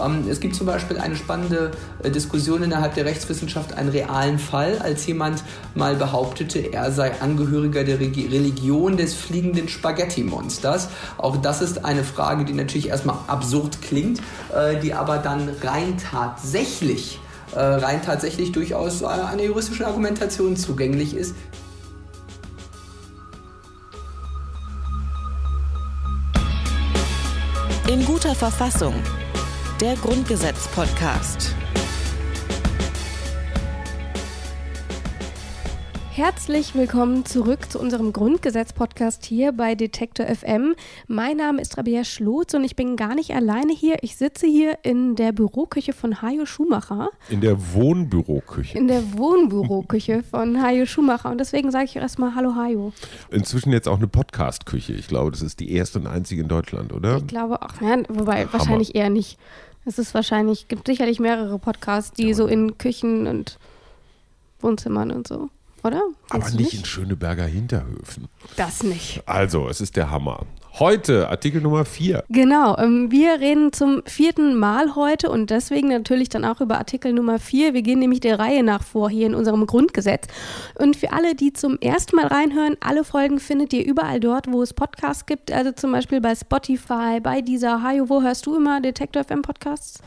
[0.00, 4.78] Ähm, es gibt zum Beispiel eine spannende äh, Diskussion innerhalb der Rechtswissenschaft, einen realen Fall,
[4.78, 5.42] als jemand
[5.74, 10.88] mal behauptete, er sei Angehöriger der Religion des fliegenden Spaghetti-Monsters.
[11.18, 14.20] Auch das ist eine Frage, die natürlich erstmal absurd klingt,
[14.54, 17.18] äh, die aber dann rein tatsächlich
[17.54, 21.34] rein tatsächlich durchaus einer juristischen Argumentation zugänglich ist,
[27.92, 28.94] In guter Verfassung.
[29.82, 31.56] Der Grundgesetz-Podcast.
[36.14, 40.76] Herzlich willkommen zurück zu unserem Grundgesetz-Podcast hier bei Detektor FM.
[41.08, 43.96] Mein Name ist Rabia Schlotz und ich bin gar nicht alleine hier.
[44.02, 47.08] Ich sitze hier in der Büroküche von Hajo Schumacher.
[47.28, 48.78] In der Wohnbüroküche.
[48.78, 51.30] In der Wohnbüroküche von Hajo Schumacher.
[51.30, 52.92] Und deswegen sage ich erstmal Hallo Hajo.
[53.30, 54.92] Inzwischen jetzt auch eine Podcast-Küche.
[54.92, 57.16] Ich glaube, das ist die erste und einzige in Deutschland, oder?
[57.16, 57.80] Ich glaube auch.
[57.80, 58.52] Ja, wobei, Hammer.
[58.52, 59.38] wahrscheinlich eher nicht.
[59.84, 63.58] Es ist wahrscheinlich, gibt sicherlich mehrere Podcasts, die ja, so in Küchen und
[64.60, 65.50] Wohnzimmern und so
[65.82, 66.02] oder?
[66.30, 68.28] Aber nicht, nicht in Schöneberger Hinterhöfen.
[68.56, 69.22] Das nicht.
[69.26, 70.46] Also, es ist der Hammer.
[70.78, 72.24] Heute Artikel Nummer 4.
[72.30, 77.12] Genau, ähm, wir reden zum vierten Mal heute und deswegen natürlich dann auch über Artikel
[77.12, 77.74] Nummer 4.
[77.74, 80.28] Wir gehen nämlich der Reihe nach vor hier in unserem Grundgesetz.
[80.78, 84.62] Und für alle, die zum ersten Mal reinhören, alle Folgen findet ihr überall dort, wo
[84.62, 85.52] es Podcasts gibt.
[85.52, 90.00] Also zum Beispiel bei Spotify, bei dieser Hajo, wo hörst du immer Detektor FM Podcasts?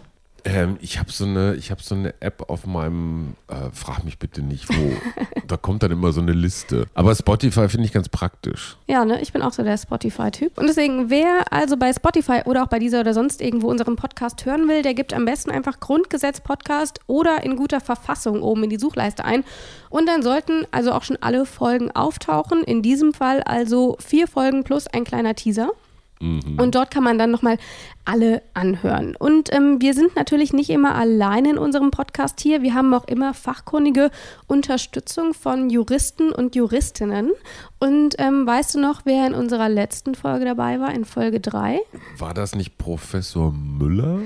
[0.45, 4.43] Ähm, ich habe so, eine, hab so eine App auf meinem, äh, frag mich bitte
[4.43, 4.93] nicht wo,
[5.47, 6.85] da kommt dann immer so eine Liste.
[6.93, 8.77] Aber Spotify finde ich ganz praktisch.
[8.87, 10.57] Ja, ne, ich bin auch so der Spotify-Typ.
[10.59, 14.45] Und deswegen, wer also bei Spotify oder auch bei dieser oder sonst irgendwo unseren Podcast
[14.45, 18.79] hören will, der gibt am besten einfach Grundgesetz-Podcast oder in guter Verfassung oben in die
[18.79, 19.43] Suchleiste ein.
[19.89, 22.63] Und dann sollten also auch schon alle Folgen auftauchen.
[22.63, 25.71] In diesem Fall also vier Folgen plus ein kleiner Teaser.
[26.19, 26.59] Mhm.
[26.59, 27.57] Und dort kann man dann nochmal
[28.05, 29.15] alle anhören.
[29.15, 32.61] Und ähm, wir sind natürlich nicht immer alleine in unserem Podcast hier.
[32.61, 34.11] Wir haben auch immer fachkundige
[34.47, 37.31] Unterstützung von Juristen und Juristinnen.
[37.79, 41.79] Und ähm, weißt du noch, wer in unserer letzten Folge dabei war, in Folge 3?
[42.17, 44.19] War das nicht Professor Müller?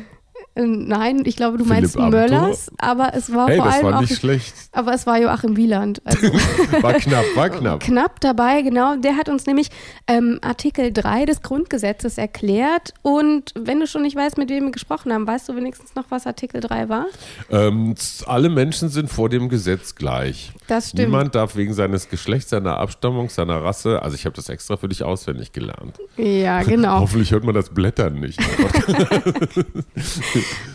[0.59, 2.11] Äh, nein, ich glaube, du Philipp meinst.
[2.11, 4.53] Möllers, aber es war hey, vor allem war auch, nicht schlecht.
[4.71, 6.01] Aber es war Joachim Wieland.
[6.05, 6.27] Also
[6.81, 7.79] war knapp, war knapp.
[7.79, 8.95] Knapp dabei, genau.
[8.97, 9.69] Der hat uns nämlich
[10.07, 12.93] ähm, Artikel 3 des Grundgesetzes erklärt.
[13.01, 16.05] Und wenn du schon nicht weißt, mit wem wir gesprochen haben, weißt du wenigstens noch,
[16.09, 17.05] was Artikel 3 war?
[17.49, 17.95] Ähm,
[18.25, 20.51] alle Menschen sind vor dem Gesetz gleich.
[20.67, 21.09] Das stimmt.
[21.09, 24.87] Niemand darf wegen seines Geschlechts, seiner Abstammung, seiner Rasse, also ich habe das extra für
[24.87, 25.97] dich auswendig gelernt.
[26.17, 26.99] Ja, genau.
[26.99, 28.39] Hoffentlich hört man das Blättern nicht.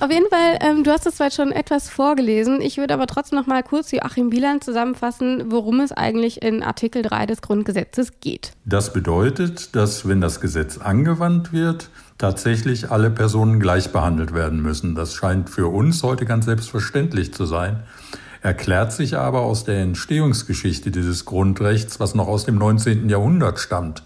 [0.01, 3.39] Auf jeden Fall, ähm, du hast es zwar schon etwas vorgelesen, ich würde aber trotzdem
[3.39, 8.53] noch mal kurz Joachim Wieland zusammenfassen, worum es eigentlich in Artikel 3 des Grundgesetzes geht.
[8.65, 14.95] Das bedeutet, dass wenn das Gesetz angewandt wird, tatsächlich alle Personen gleich behandelt werden müssen.
[14.95, 17.83] Das scheint für uns heute ganz selbstverständlich zu sein
[18.45, 23.09] erklärt sich aber aus der Entstehungsgeschichte dieses Grundrechts, was noch aus dem 19.
[23.09, 24.03] Jahrhundert stammt.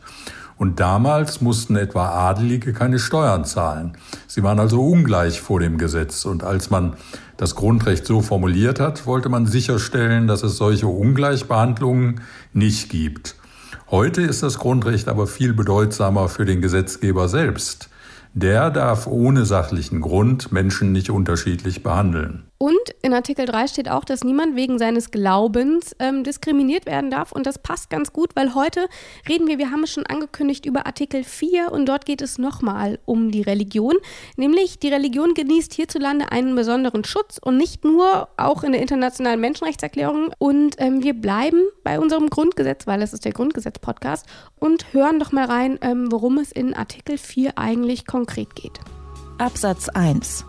[0.58, 3.96] Und damals mussten etwa Adelige keine Steuern zahlen.
[4.26, 6.24] Sie waren also ungleich vor dem Gesetz.
[6.24, 6.96] Und als man
[7.36, 13.36] das Grundrecht so formuliert hat, wollte man sicherstellen, dass es solche Ungleichbehandlungen nicht gibt.
[13.90, 17.88] Heute ist das Grundrecht aber viel bedeutsamer für den Gesetzgeber selbst.
[18.34, 22.47] Der darf ohne sachlichen Grund Menschen nicht unterschiedlich behandeln.
[22.58, 27.30] Und in Artikel 3 steht auch, dass niemand wegen seines Glaubens ähm, diskriminiert werden darf.
[27.30, 28.88] Und das passt ganz gut, weil heute
[29.28, 32.98] reden wir, wir haben es schon angekündigt, über Artikel 4 und dort geht es nochmal
[33.04, 33.94] um die Religion.
[34.36, 39.40] Nämlich, die Religion genießt hierzulande einen besonderen Schutz und nicht nur, auch in der internationalen
[39.40, 40.32] Menschenrechtserklärung.
[40.38, 44.26] Und ähm, wir bleiben bei unserem Grundgesetz, weil es ist der Grundgesetz-Podcast,
[44.58, 48.80] und hören doch mal rein, ähm, worum es in Artikel 4 eigentlich konkret geht.
[49.38, 50.44] Absatz 1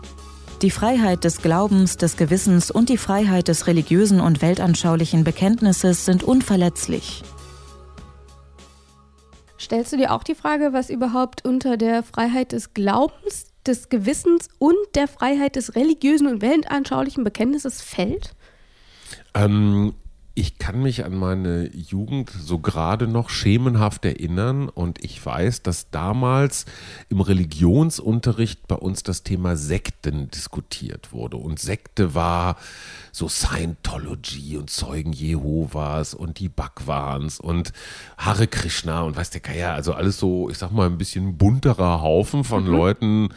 [0.62, 6.22] die Freiheit des Glaubens, des Gewissens und die Freiheit des religiösen und weltanschaulichen Bekenntnisses sind
[6.22, 7.22] unverletzlich.
[9.58, 14.48] Stellst du dir auch die Frage, was überhaupt unter der Freiheit des Glaubens, des Gewissens
[14.58, 18.34] und der Freiheit des religiösen und weltanschaulichen Bekenntnisses fällt?
[19.34, 19.94] Ähm,
[20.34, 25.90] ich kann mich an meine Jugend so gerade noch schemenhaft erinnern und ich weiß, dass
[25.90, 26.66] damals
[27.08, 31.36] im Religionsunterricht bei uns das Thema Sekten diskutiert wurde.
[31.36, 32.56] Und Sekte war
[33.12, 37.72] so Scientology und Zeugen Jehovas und die Bhagwans und
[38.16, 42.02] Hare Krishna und weiß der Geier, also alles so, ich sag mal, ein bisschen bunterer
[42.02, 42.70] Haufen von mhm.
[42.70, 43.28] Leuten,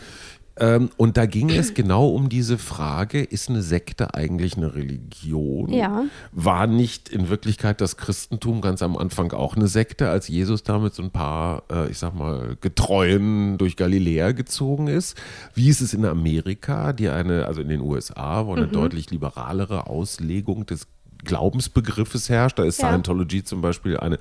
[0.59, 5.73] Ähm, und da ging es genau um diese Frage, ist eine Sekte eigentlich eine Religion?
[5.73, 6.05] Ja.
[6.31, 10.93] War nicht in Wirklichkeit das Christentum ganz am Anfang auch eine Sekte, als Jesus damit
[10.93, 15.17] so ein paar, äh, ich sag mal, Getreuen durch Galiläa gezogen ist?
[15.55, 19.87] Wie ist es in Amerika, die eine, also in den USA, wo eine deutlich liberalere
[19.87, 20.87] Auslegung des
[21.23, 22.59] Glaubensbegriffes herrscht.
[22.59, 22.89] Da ist Ja.
[22.89, 24.17] Scientology zum Beispiel eine.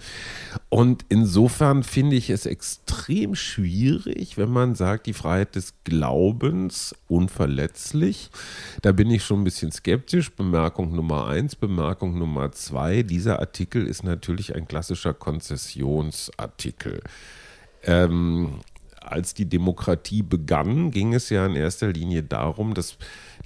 [0.69, 8.31] Und insofern finde ich es extrem schwierig, wenn man sagt, die Freiheit des Glaubens unverletzlich.
[8.83, 10.31] Da bin ich schon ein bisschen skeptisch.
[10.33, 11.57] Bemerkung Nummer eins.
[11.57, 13.03] Bemerkung Nummer zwei.
[13.03, 17.01] Dieser Artikel ist natürlich ein klassischer Konzessionsartikel.
[17.85, 18.61] Ähm,
[19.05, 22.97] als die Demokratie begann, ging es ja in erster Linie darum, dass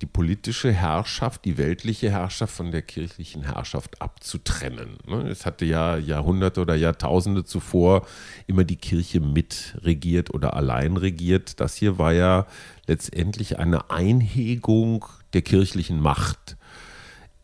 [0.01, 4.99] die politische Herrschaft, die weltliche Herrschaft von der kirchlichen Herrschaft abzutrennen.
[5.07, 5.29] ne?
[5.29, 8.07] Es hatte ja Jahrhunderte oder Jahrtausende zuvor
[8.47, 11.61] immer die Kirche mitregiert oder allein regiert.
[11.61, 12.47] Das hier war ja
[12.87, 16.56] letztendlich eine Einhegung der kirchlichen Macht.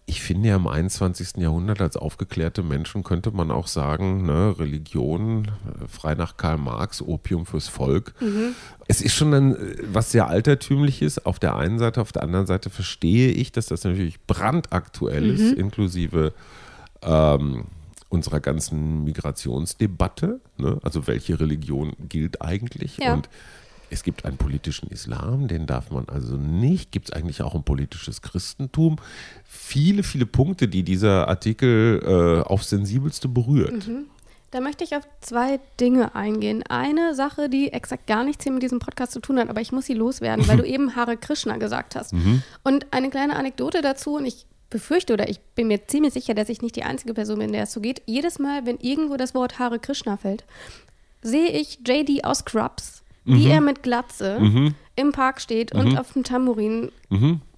[0.04, 1.36] Ich finde ja im 21.
[1.36, 7.00] Jahrhundert als aufgeklärte Menschen könnte man auch sagen, ne, Religion, äh, frei nach Karl Marx,
[7.00, 8.14] Opium fürs Volk.
[8.88, 12.46] Es ist schon ein, äh, was sehr altertümliches auf der einen Seite, auf der anderen
[12.46, 16.32] Seite verstehe ich, dass das natürlich brandaktuell ist, inklusive
[17.02, 17.66] ähm,
[18.08, 20.40] unserer ganzen Migrationsdebatte.
[20.58, 20.78] Ne?
[20.82, 22.98] Also welche Religion gilt eigentlich?
[22.98, 23.14] Ja.
[23.14, 23.28] Und
[23.92, 26.92] es gibt einen politischen Islam, den darf man also nicht.
[26.92, 28.96] Gibt es eigentlich auch ein politisches Christentum?
[29.44, 33.88] Viele, viele Punkte, die dieser Artikel äh, aufs Sensibelste berührt.
[34.50, 36.62] Da möchte ich auf zwei Dinge eingehen.
[36.62, 39.72] Eine Sache, die exakt gar nichts hier mit diesem Podcast zu tun hat, aber ich
[39.72, 42.12] muss sie loswerden, weil du eben Hare Krishna gesagt hast.
[42.62, 46.48] Und eine kleine Anekdote dazu, und ich befürchte oder ich bin mir ziemlich sicher, dass
[46.48, 48.02] ich nicht die einzige Person bin, der es so geht.
[48.06, 50.44] Jedes Mal, wenn irgendwo das Wort Hare Krishna fällt,
[51.22, 54.38] sehe ich JD aus Scrubs, wie er mit Glatze
[54.94, 56.90] im Park steht und auf dem Tambourin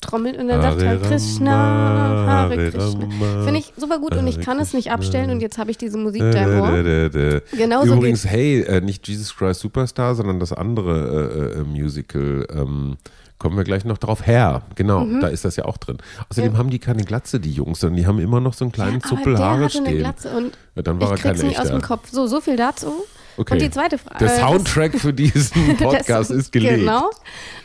[0.01, 3.43] trommelt und dann sagt er Krishna, Rama, Hare Krishna.
[3.45, 4.95] Finde ich super gut und ich kann es nicht Krishna.
[4.95, 7.41] abstellen und jetzt habe ich diese Musik da im Ohr.
[7.57, 12.47] Genauso Übrigens, hey, äh, nicht Jesus Christ Superstar, sondern das andere äh, äh, Musical.
[12.53, 12.97] Ähm,
[13.39, 14.63] kommen wir gleich noch drauf her.
[14.75, 15.99] Genau, da ist das ja auch drin.
[16.31, 16.55] Außerdem Mhm.
[16.55, 16.59] Ja.
[16.61, 19.09] haben die keine Glatze, die Jungs, sondern die haben immer noch so einen kleinen Aber
[19.09, 19.99] Zuppel der Haare hatte eine stehen.
[19.99, 21.79] Glatze und Ja, dann war ich er kein krieg's nicht aus echter.
[21.79, 22.09] dem Kopf.
[22.11, 22.93] So, so viel dazu.
[23.37, 23.55] Okay.
[23.55, 24.19] Und die zweite Frage.
[24.25, 26.81] Der Soundtrack für diesen Podcast ist gelegt.
[26.81, 27.11] Genau.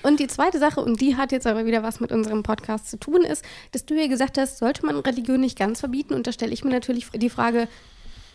[0.04, 2.98] Und die zweite Sache, und die hat jetzt aber wieder was mit unserem Podcast zu
[2.98, 6.14] tun, ist, dass du ja gesagt hast, sollte man Religion nicht ganz verbieten?
[6.14, 7.68] Und da stelle ich mir natürlich die Frage,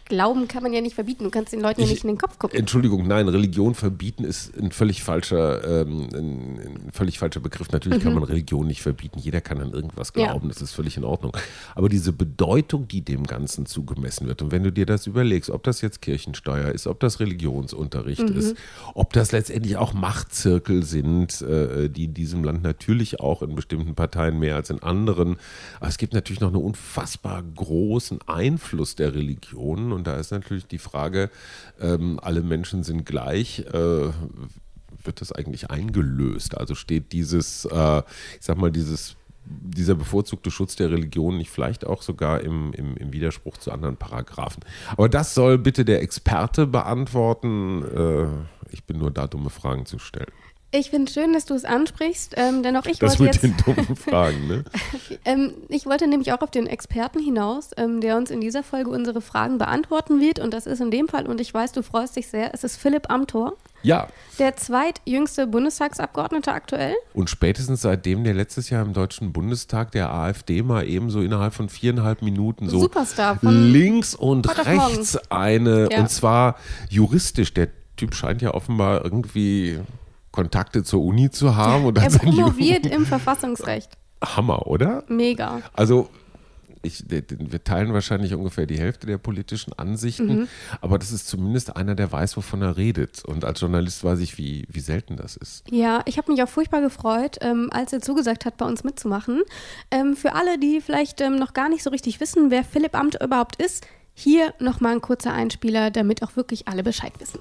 [0.06, 1.25] Glauben kann man ja nicht verbieten.
[1.25, 2.59] Du kannst den Leuten ja Ich- nicht in den Kopf gucken.
[2.59, 7.71] Entschuldigung, nein, Religion verbieten ist ein völlig falscher, ähm, ein, völlig falscher Begriff.
[7.73, 9.19] Natürlich kann man Religion nicht verbieten.
[9.19, 10.21] Jeder kann an irgendwas Mhm.
[10.21, 10.27] Ja.
[10.33, 11.35] glauben, das ist völlig in Ordnung.
[11.75, 15.62] Aber diese Bedeutung, die dem Ganzen zugemessen wird, und wenn du dir das überlegst, ob
[15.62, 18.37] das jetzt Kirchensteuer ist, ob das Religionsunterricht Mhm.
[18.37, 18.56] ist,
[18.93, 23.95] ob das letztendlich auch Machtzirkel sind, äh, die in diesem Land natürlich auch in bestimmten
[23.95, 25.37] Parteien mehr als in anderen.
[25.81, 29.94] Aber es gibt natürlich noch einen unfassbar großen Einfluss der Religionen.
[29.94, 31.31] Und da ist natürlich die Frage,
[31.81, 33.61] ähm, alle Menschen sind gleich.
[33.61, 34.11] Äh,
[35.06, 36.56] wird das eigentlich eingelöst?
[36.56, 38.02] Also steht dieses, äh,
[38.38, 42.96] ich sag mal, dieses dieser bevorzugte Schutz der Religion nicht vielleicht auch sogar im, im,
[42.96, 44.62] im Widerspruch zu anderen Paragraphen.
[44.93, 47.85] Aber das soll bitte der Experte beantworten.
[47.85, 48.26] Äh,
[48.70, 50.32] ich bin nur da, dumme Fragen zu stellen.
[50.76, 53.67] Ich finde schön, dass du es ansprichst, ähm, denn auch ich Das wollte mit jetzt
[53.67, 54.65] den dummen Fragen, ne?
[55.25, 58.91] Ähm, ich wollte nämlich auch auf den Experten hinaus, ähm, der uns in dieser Folge
[58.91, 60.41] unsere Fragen beantworten wird.
[60.41, 62.76] Und das ist in dem Fall, und ich weiß, du freust dich sehr, es ist
[62.76, 64.09] Philipp Amthor, Ja,
[64.41, 66.94] der zweitjüngste Bundestagsabgeordnete aktuell.
[67.15, 71.55] und spätestens seitdem der letztes Jahr im Deutschen Bundestag der AfD mal eben so innerhalb
[71.55, 76.01] von viereinhalb Minuten so Superstar von links und rechts eine, Ja.
[76.01, 76.56] und zwar
[76.91, 77.55] juristisch.
[77.55, 79.79] Der Typ scheint ja offenbar irgendwie
[80.34, 81.84] Kontakte zur Uni zu haben.
[81.86, 83.93] Und Er promoviert im Verfassungsrecht.
[84.22, 85.05] Hammer, oder?
[85.06, 85.62] Mega.
[85.74, 86.08] Also
[86.82, 90.48] ich, wir teilen wahrscheinlich ungefähr die Hälfte der politischen Ansichten, Mhm.
[90.82, 93.24] aber das ist zumindest einer, der weiß, wovon er redet.
[93.24, 95.64] Und als Journalist weiß ich, wie, wie selten das ist.
[95.70, 99.43] Ja, ich habe mich auch furchtbar gefreut, ähm, als er zugesagt hat, bei uns mitzumachen.
[99.91, 103.17] Ähm, für alle, die vielleicht ähm, noch gar nicht so richtig wissen, wer Philipp Amt
[103.22, 107.41] überhaupt ist, hier nochmal ein kurzer Einspieler, damit auch wirklich alle Bescheid wissen.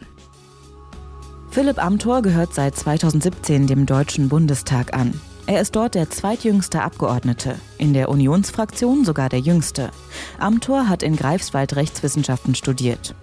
[1.54, 5.22] Philipp Amthor gehört seit 2017 dem Deutschen Bundestag an.
[5.46, 9.92] Er ist dort der zweitjüngste Abgeordnete, in der Unionsfraktion sogar der jüngste.
[10.40, 13.14] Amthor hat in Greifswald Rechtswissenschaften studiert.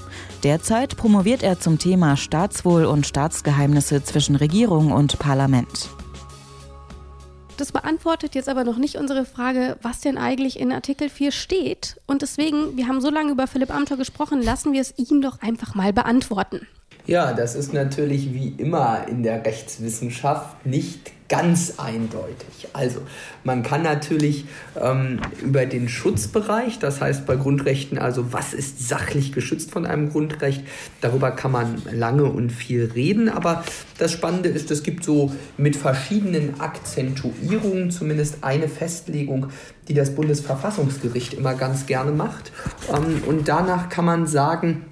[0.45, 5.89] Derzeit promoviert er zum Thema Staatswohl und Staatsgeheimnisse zwischen Regierung und Parlament.
[7.57, 12.01] Das beantwortet jetzt aber noch nicht unsere Frage, was denn eigentlich in Artikel 4 steht.
[12.07, 15.41] Und deswegen, wir haben so lange über Philipp Amthor gesprochen, lassen wir es ihm doch
[15.41, 16.69] einfach mal beantworten.
[17.07, 22.69] Ja, das ist natürlich wie immer in der Rechtswissenschaft nicht ganz eindeutig.
[22.73, 23.03] Also
[23.45, 24.47] man kann natürlich
[24.79, 30.11] ähm, über den Schutzbereich, das heißt bei Grundrechten, also was ist sachlich geschützt von einem
[30.11, 30.65] Grundrecht,
[31.01, 33.29] darüber kann man lange und viel reden.
[33.29, 33.65] Aber
[33.97, 39.47] das Spannende ist, es gibt so mit verschiedenen Akzentuierungen zumindest eine Festlegung,
[39.87, 42.51] die das Bundesverfassungsgericht immer ganz gerne macht.
[42.93, 44.85] Ähm, und danach kann man sagen,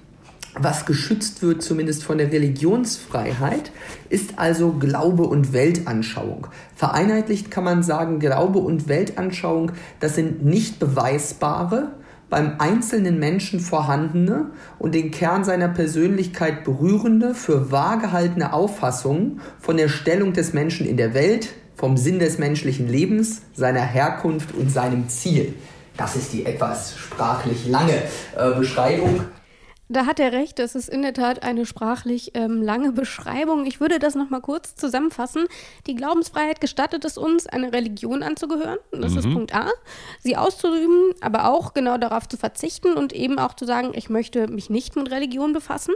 [0.61, 3.73] was geschützt wird, zumindest von der Religionsfreiheit,
[4.09, 6.49] ist also Glaube und Weltanschauung.
[6.75, 11.93] Vereinheitlicht kann man sagen, Glaube und Weltanschauung, das sind nicht beweisbare,
[12.31, 19.77] beim einzelnen Menschen vorhandene und den Kern seiner Persönlichkeit berührende, für wahr gehaltene Auffassungen von
[19.77, 24.71] der Stellung des Menschen in der Welt, vom Sinn des menschlichen Lebens, seiner Herkunft und
[24.71, 25.55] seinem Ziel.
[25.97, 27.95] Das ist die etwas sprachlich lange
[28.37, 29.21] äh, Beschreibung
[29.89, 33.65] da hat er recht, das ist in der Tat eine sprachlich ähm, lange Beschreibung.
[33.65, 35.47] Ich würde das nochmal kurz zusammenfassen.
[35.87, 38.79] Die Glaubensfreiheit gestattet es uns, eine Religion anzugehören.
[38.93, 39.19] Das mhm.
[39.19, 39.69] ist Punkt A.
[40.21, 44.49] Sie auszuüben, aber auch genau darauf zu verzichten und eben auch zu sagen, ich möchte
[44.49, 45.95] mich nicht mit Religion befassen.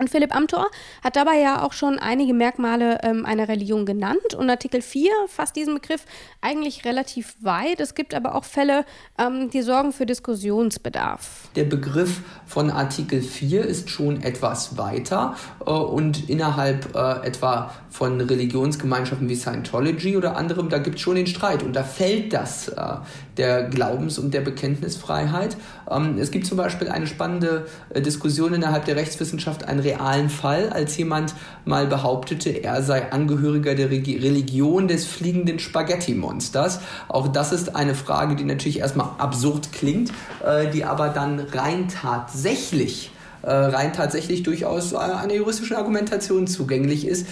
[0.00, 0.70] Und Philipp Amthor
[1.04, 4.32] hat dabei ja auch schon einige Merkmale ähm, einer Religion genannt.
[4.34, 6.06] Und Artikel 4 fasst diesen Begriff
[6.40, 7.80] eigentlich relativ weit.
[7.80, 8.86] Es gibt aber auch Fälle,
[9.18, 11.50] ähm, die sorgen für Diskussionsbedarf.
[11.54, 18.22] Der Begriff von Artikel 4 ist schon etwas weiter äh, und innerhalb äh, etwa von
[18.22, 21.62] Religionsgemeinschaften wie Scientology oder anderem, da gibt es schon den Streit.
[21.62, 22.96] Und da fällt das äh,
[23.40, 25.56] der Glaubens- und der Bekenntnisfreiheit.
[25.90, 30.68] Ähm, es gibt zum Beispiel eine spannende äh, Diskussion innerhalb der Rechtswissenschaft, einen realen Fall,
[30.68, 36.80] als jemand mal behauptete, er sei Angehöriger der Religion des fliegenden Spaghetti-Monsters.
[37.08, 40.12] Auch das ist eine Frage, die natürlich erstmal absurd klingt,
[40.44, 43.10] äh, die aber dann rein tatsächlich
[43.42, 47.26] äh, rein tatsächlich durchaus einer juristischen Argumentation zugänglich ist.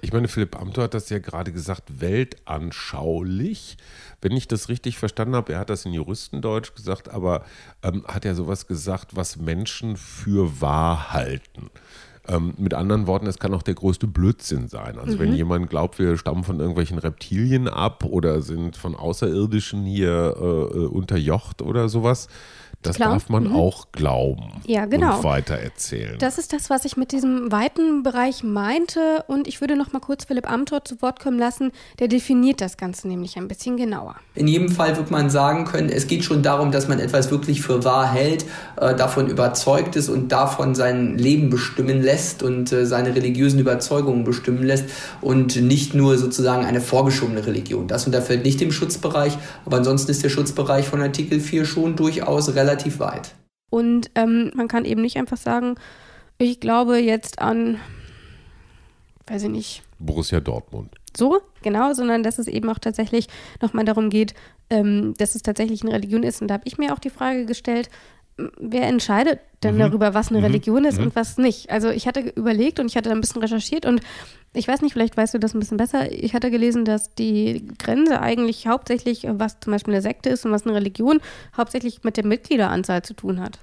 [0.00, 3.76] Ich meine, Philipp Amthor hat das ja gerade gesagt, weltanschaulich.
[4.20, 7.44] Wenn ich das richtig verstanden habe, er hat das in Juristendeutsch gesagt, aber
[7.82, 11.70] ähm, hat er sowas gesagt, was Menschen für wahr halten.
[12.28, 14.96] Ähm, mit anderen Worten, es kann auch der größte Blödsinn sein.
[14.98, 15.18] Also mhm.
[15.18, 20.42] wenn jemand glaubt, wir stammen von irgendwelchen Reptilien ab oder sind von Außerirdischen hier äh,
[20.42, 22.28] äh unterjocht oder sowas,
[22.82, 23.12] das Klar.
[23.12, 23.56] darf man mhm.
[23.56, 25.16] auch glauben ja, genau.
[25.16, 26.18] und weitererzählen.
[26.18, 29.24] Das ist das, was ich mit diesem weiten Bereich meinte.
[29.28, 31.72] Und ich würde noch mal kurz Philipp Amthor zu Wort kommen lassen.
[31.98, 34.16] Der definiert das Ganze nämlich ein bisschen genauer.
[34.34, 37.62] In jedem Fall wird man sagen können, es geht schon darum, dass man etwas wirklich
[37.62, 38.44] für wahr hält,
[38.76, 44.24] äh, davon überzeugt ist und davon sein Leben bestimmen lässt und äh, seine religiösen Überzeugungen
[44.24, 44.86] bestimmen lässt
[45.20, 47.86] und nicht nur sozusagen eine vorgeschobene Religion.
[47.86, 52.54] Das unterfällt nicht dem Schutzbereich, aber ansonsten ist der Schutzbereich von Artikel 4 schon durchaus
[52.54, 53.34] relativ relativ weit.
[53.70, 55.76] Und ähm, man kann eben nicht einfach sagen,
[56.38, 57.78] ich glaube jetzt an,
[59.26, 59.82] weiß ich nicht.
[59.98, 60.90] Borussia Dortmund.
[61.16, 63.28] So, genau, sondern dass es eben auch tatsächlich
[63.60, 64.34] nochmal darum geht,
[64.70, 66.40] ähm, dass es tatsächlich eine Religion ist.
[66.40, 67.90] Und da habe ich mir auch die Frage gestellt,
[68.58, 69.80] wer entscheidet denn mhm.
[69.80, 70.44] darüber, was eine mhm.
[70.46, 71.06] Religion ist mhm.
[71.06, 71.70] und was nicht?
[71.70, 74.00] Also ich hatte überlegt und ich hatte ein bisschen recherchiert und
[74.54, 76.12] ich weiß nicht, vielleicht weißt du das ein bisschen besser.
[76.12, 80.52] Ich hatte gelesen, dass die Grenze eigentlich hauptsächlich, was zum Beispiel eine Sekte ist und
[80.52, 81.20] was eine Religion,
[81.56, 83.58] hauptsächlich mit der Mitgliederanzahl zu tun hat.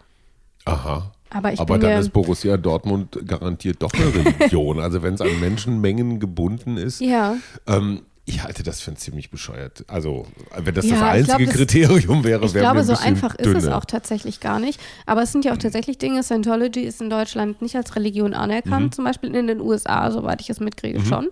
[0.66, 1.12] Aha.
[1.32, 4.80] Aber, Aber dann ist Borussia Dortmund garantiert doch eine Religion.
[4.80, 7.02] also wenn es an Menschenmengen gebunden ist.
[7.02, 7.38] Ja.
[7.68, 9.84] Ähm, ich halte das für ziemlich bescheuert.
[9.88, 13.58] Also, wenn das ja, das einzige glaub, Kriterium wäre, wäre Ich glaube, so einfach dünner.
[13.58, 14.80] ist es auch tatsächlich gar nicht.
[15.08, 16.22] Aber es sind ja auch tatsächlich Dinge.
[16.22, 18.92] Scientology ist in Deutschland nicht als Religion anerkannt, mhm.
[18.92, 21.06] zum Beispiel in den USA, soweit ich es mitkriege, mhm.
[21.06, 21.24] schon.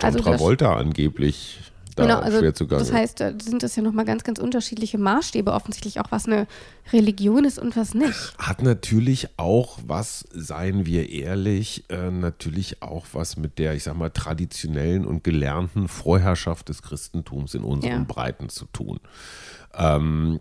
[0.00, 1.60] John also Travolta angeblich
[1.96, 2.80] da genau, also schwer zugange.
[2.82, 6.46] Das heißt, da sind das ja nochmal ganz, ganz unterschiedliche Maßstäbe, offensichtlich auch, was eine
[6.92, 8.34] Religion ist und was nicht.
[8.38, 13.96] Hat natürlich auch was, seien wir ehrlich, äh, natürlich auch was mit der, ich sag
[13.96, 18.04] mal, traditionellen und gelernten Vorherrschaft des Christentums in unseren ja.
[18.06, 19.00] Breiten zu tun.
[19.74, 20.40] Ähm,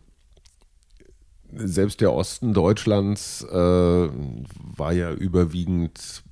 [1.51, 6.23] selbst der Osten Deutschlands äh, war ja überwiegend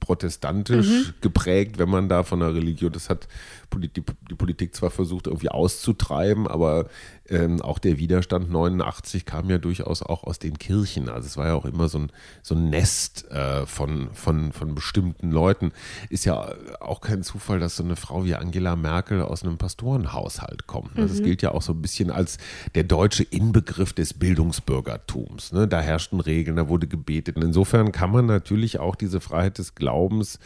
[0.00, 1.14] protestantisch mhm.
[1.20, 3.28] geprägt, wenn man da von der Religion, das hat
[3.76, 6.88] die, die Politik zwar versucht irgendwie auszutreiben, aber
[7.30, 11.08] ähm, auch der Widerstand 89 kam ja durchaus auch aus den Kirchen.
[11.08, 14.74] Also es war ja auch immer so ein, so ein Nest äh, von, von, von
[14.74, 15.72] bestimmten Leuten.
[16.08, 20.66] Ist ja auch kein Zufall, dass so eine Frau wie Angela Merkel aus einem Pastorenhaushalt
[20.66, 20.96] kommt.
[20.96, 21.06] Ne?
[21.06, 21.24] Das mhm.
[21.24, 22.38] gilt ja auch so ein bisschen als
[22.74, 25.52] der deutsche Inbegriff des Bildungsbürgertums.
[25.52, 25.68] Ne?
[25.68, 27.36] Da herrschten Regeln, da wurde gebetet.
[27.36, 30.38] Und insofern kann man natürlich auch diese Freiheit des Glaubens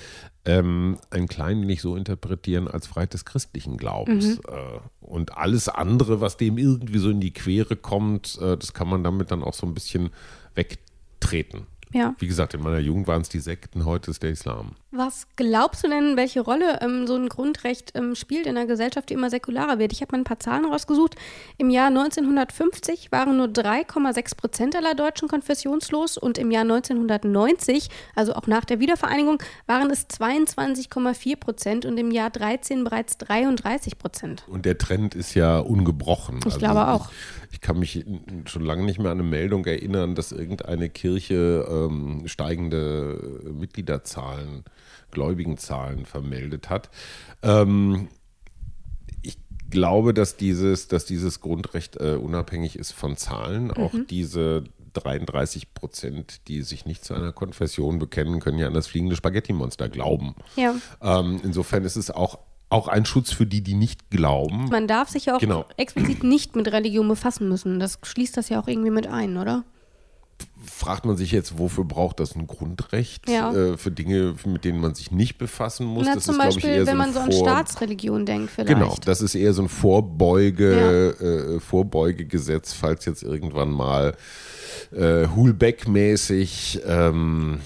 [0.47, 4.39] ähm, ein klein wenig so interpretieren als Freiheit des christlichen Glaubens.
[4.39, 4.43] Mhm.
[4.49, 8.89] Äh, und alles andere, was dem irgendwie so in die Quere kommt, äh, das kann
[8.89, 10.11] man damit dann auch so ein bisschen
[10.55, 11.67] wegtreten.
[11.95, 12.15] Ja.
[12.19, 14.73] Wie gesagt, in meiner Jugend waren es die Sekten, heute ist der Islam.
[14.91, 19.11] Was glaubst du denn, welche Rolle ähm, so ein Grundrecht ähm, spielt in einer Gesellschaft,
[19.11, 19.93] die immer säkularer wird?
[19.93, 21.15] Ich habe mal ein paar Zahlen rausgesucht.
[21.57, 28.35] Im Jahr 1950 waren nur 3,6 Prozent aller Deutschen konfessionslos und im Jahr 1990, also
[28.35, 34.45] auch nach der Wiedervereinigung, waren es 22,4 Prozent und im Jahr 13 bereits 33 Prozent.
[34.49, 36.41] Und der Trend ist ja ungebrochen.
[36.47, 37.09] Ich glaube auch.
[37.11, 38.05] Ich, ich, kann mich
[38.47, 44.65] schon lange nicht mehr an eine Meldung erinnern, dass irgendeine Kirche ähm, steigende Mitgliederzahlen,
[45.13, 46.91] Gläubigenzahlen vermeldet hat.
[47.43, 48.09] Ähm,
[49.23, 49.39] ich
[49.71, 53.67] glaube, dass dieses, dass dieses Grundrecht äh, unabhängig ist von Zahlen.
[53.67, 53.71] Mhm.
[53.71, 58.89] Auch diese 33 Prozent, die sich nicht zu einer Konfession bekennen, können ja an das
[58.89, 60.35] fliegende Spaghetti-Monster glauben.
[60.57, 60.75] Ja.
[61.01, 62.39] Ähm, insofern ist es auch
[62.71, 64.67] auch ein Schutz für die, die nicht glauben.
[64.71, 65.65] Man darf sich ja auch Genau.
[65.77, 67.79] explizit nicht mit Religion befassen müssen.
[67.79, 69.65] Das schließt das ja auch irgendwie mit ein, oder?
[70.67, 73.53] Fragt man sich jetzt, wofür braucht das ein Grundrecht Ja.
[73.53, 76.07] äh, für Dinge, mit denen man sich nicht befassen muss?
[76.07, 78.51] Na, das zum ist, ich, Beispiel, eher wenn so man so an Vor- Staatsreligion denkt,
[78.51, 78.69] vielleicht.
[78.75, 84.17] Genau, das ist eher so ein Vorbeuge, äh, Vorbeugegesetz, falls jetzt irgendwann mal
[84.91, 87.61] äh, Hulbeck-mäßig ähm,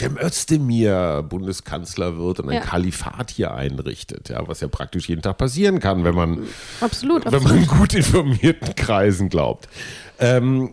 [0.00, 2.60] Cem Özdemir Bundeskanzler wird und ein Ja.
[2.60, 6.38] Kalifat hier einrichtet, ja, was ja praktisch jeden Tag passieren kann, wenn man
[6.80, 7.66] Absolut, wenn absolut.
[7.66, 9.68] man gut informierten Kreisen glaubt.
[10.18, 10.72] Ähm,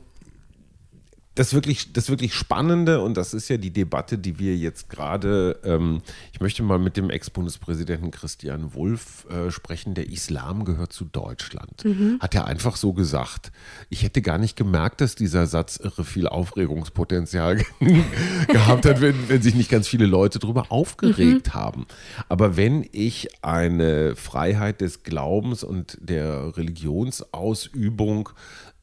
[1.37, 5.59] das wirklich, das wirklich Spannende, und das ist ja die Debatte, die wir jetzt gerade,
[5.63, 6.01] ähm,
[6.33, 11.83] ich möchte mal mit dem Ex-Bundespräsidenten Christian Wulff äh, sprechen, der Islam gehört zu Deutschland.
[12.19, 13.51] Hat er einfach so gesagt.
[13.89, 17.63] Ich hätte gar nicht gemerkt, dass dieser Satz irre viel Aufregungspotenzial
[18.47, 21.85] gehabt hat, wenn, wenn sich nicht ganz viele Leute darüber aufgeregt haben.
[22.29, 28.29] Aber wenn ich eine Freiheit des Glaubens und der Religionsausübung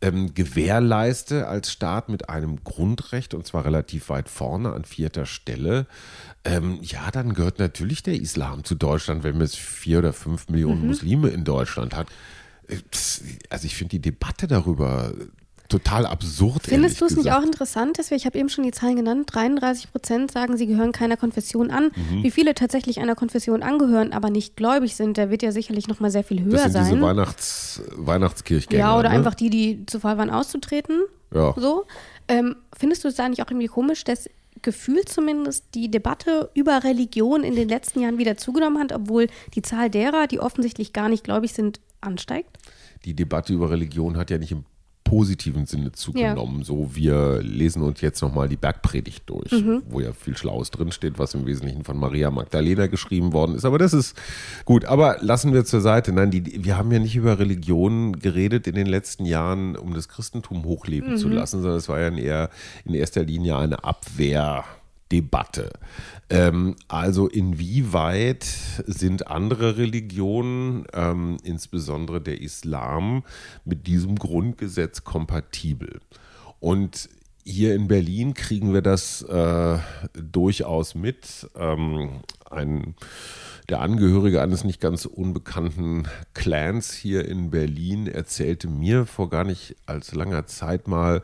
[0.04, 5.86] ähm, gewährleiste als Staat mit einem Grundrecht und zwar relativ weit vorne an vierter Stelle,
[6.44, 10.48] ähm, ja, dann gehört natürlich der Islam zu Deutschland, wenn man es vier oder fünf
[10.50, 12.08] Millionen Muslime in Deutschland hat.
[12.68, 12.76] Äh,
[13.48, 15.14] Also ich finde die Debatte darüber
[15.68, 16.66] total absurd.
[16.66, 19.30] Findest du es nicht auch interessant, dass wir, ich habe eben schon die Zahlen genannt,
[19.32, 21.90] 33 Prozent sagen, sie gehören keiner Konfession an.
[21.94, 22.22] Mhm.
[22.22, 26.00] Wie viele tatsächlich einer Konfession angehören, aber nicht gläubig sind, der wird ja sicherlich noch
[26.00, 26.84] mal sehr viel höher Das sind sein.
[26.92, 28.80] diese Weihnachts Weihnachtskirchgänger.
[28.80, 29.14] ja, oder ne?
[29.16, 31.00] einfach die, die zu voll waren, auszutreten.
[31.32, 31.54] Ja.
[31.56, 31.84] So.
[32.28, 34.28] Ähm, findest du es da nicht auch irgendwie komisch, dass
[34.62, 39.62] gefühlt zumindest die Debatte über Religion in den letzten Jahren wieder zugenommen hat, obwohl die
[39.62, 42.58] Zahl derer, die offensichtlich gar nicht gläubig sind, ansteigt?
[43.04, 44.64] die Debatte über Religion hat ja nicht im
[45.14, 46.64] positiven Sinne zugenommen.
[46.64, 49.82] So, wir lesen uns jetzt nochmal die Bergpredigt durch, Mhm.
[49.88, 53.64] wo ja viel Schlaues drinsteht, was im Wesentlichen von Maria Magdalena geschrieben worden ist.
[53.64, 54.16] Aber das ist
[54.64, 54.84] gut.
[54.86, 56.12] Aber lassen wir zur Seite.
[56.12, 60.08] Nein, die, wir haben ja nicht über Religion geredet in den letzten Jahren, um das
[60.08, 62.50] Christentum hochleben zu lassen, sondern es war ja eher
[62.84, 64.64] in erster Linie eine Abwehr.
[65.14, 65.70] Debatte.
[66.28, 68.42] Ähm, also inwieweit
[68.86, 73.22] sind andere Religionen, ähm, insbesondere der Islam,
[73.64, 76.00] mit diesem Grundgesetz kompatibel?
[76.58, 77.08] Und
[77.44, 79.78] hier in Berlin kriegen wir das äh,
[80.14, 81.48] durchaus mit.
[81.56, 82.96] Ähm, ein,
[83.68, 89.76] der Angehörige eines nicht ganz unbekannten Clans hier in Berlin erzählte mir vor gar nicht
[89.86, 91.22] allzu langer Zeit mal,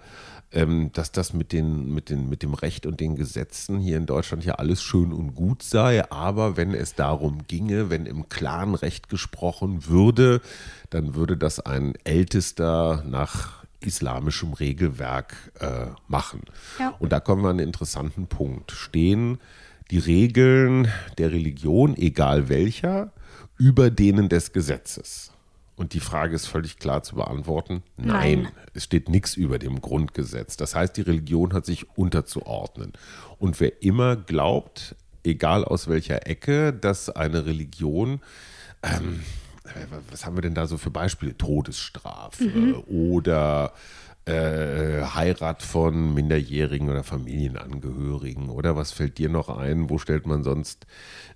[0.53, 4.07] ähm, dass das mit, den, mit, den, mit dem Recht und den Gesetzen hier in
[4.07, 6.11] Deutschland ja alles schön und gut sei.
[6.11, 10.41] Aber wenn es darum ginge, wenn im Clan Recht gesprochen würde,
[10.89, 16.43] dann würde das ein Ältester nach islamischem Regelwerk äh, machen.
[16.79, 16.95] Ja.
[16.99, 18.73] Und da kommen wir an einen interessanten Punkt.
[18.73, 19.39] Stehen
[19.91, 23.13] die Regeln der Religion, egal welcher,
[23.59, 25.33] über denen des Gesetzes?
[25.77, 27.83] Und die Frage ist völlig klar zu beantworten.
[27.97, 28.53] Nein, Nein.
[28.75, 30.57] es steht nichts über dem Grundgesetz.
[30.57, 32.93] Das heißt, die Religion hat sich unterzuordnen.
[33.39, 38.21] Und wer immer glaubt, egal aus welcher Ecke, dass eine Religion
[38.83, 39.21] ähm,
[40.11, 41.37] was haben wir denn da so für Beispiele?
[41.37, 43.73] Todesstrafe oder
[44.31, 49.91] äh, Heirat von Minderjährigen oder Familienangehörigen oder was fällt dir noch ein?
[49.91, 50.87] Wo stellt man sonst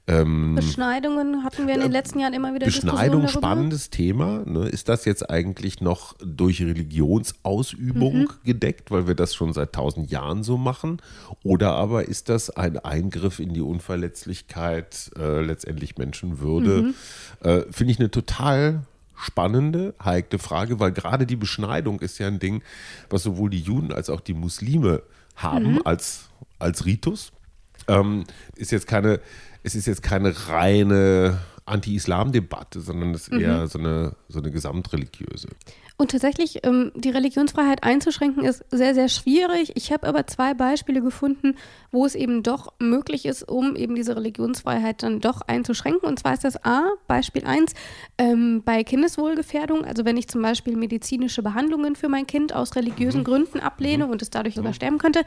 [0.06, 4.42] ähm, Beschneidungen hatten wir in den letzten Jahren immer wieder Beschneidung, spannendes Thema.
[4.44, 4.68] Ne?
[4.68, 8.28] Ist das jetzt eigentlich noch durch Religionsausübung Mhm.
[8.44, 10.98] gedeckt, weil wir das schon seit tausend Jahren so machen?
[11.42, 16.82] Oder aber ist das ein Eingriff in die Unverletzlichkeit, äh, letztendlich Menschenwürde?
[16.82, 16.94] Mhm.
[17.40, 18.82] Äh, Finde ich eine total
[19.16, 22.62] spannende, heikle Frage, weil gerade die Beschneidung ist ja ein Ding,
[23.10, 25.02] was sowohl die Juden als auch die Muslime
[25.36, 25.82] haben Mhm.
[25.84, 27.32] als, als Ritus.
[27.88, 28.24] Ähm,
[28.56, 29.20] ist jetzt keine,
[29.62, 33.40] es ist jetzt keine reine Anti-Islam-Debatte, sondern es ist Mhm.
[33.40, 35.48] eher so eine, so eine gesamtreligiöse.
[35.96, 39.72] Und tatsächlich, ähm, die Religionsfreiheit einzuschränken, ist sehr, sehr schwierig.
[39.76, 41.54] Ich habe aber zwei Beispiele gefunden,
[41.92, 46.08] wo es eben doch möglich ist, um eben diese Religionsfreiheit dann doch einzuschränken.
[46.08, 47.74] Und zwar ist das A, Beispiel 1,
[48.18, 49.84] ähm, bei Kindeswohlgefährdung.
[49.84, 54.20] Also wenn ich zum Beispiel medizinische Behandlungen für mein Kind aus religiösen Gründen ablehne und
[54.20, 55.22] es dadurch sogar sterben könnte.